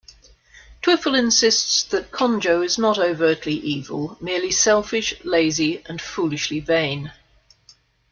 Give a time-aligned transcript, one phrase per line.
[0.81, 7.11] Twiffle insists that Conjo is not overtly evil, merely selfish, lazy, and foolishly vain.